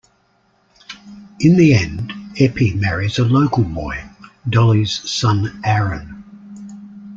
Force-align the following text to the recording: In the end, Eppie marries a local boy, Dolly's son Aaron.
In 1.41 1.57
the 1.57 1.75
end, 1.75 2.11
Eppie 2.35 2.73
marries 2.73 3.19
a 3.19 3.23
local 3.23 3.63
boy, 3.63 4.03
Dolly's 4.49 4.93
son 5.07 5.61
Aaron. 5.63 6.23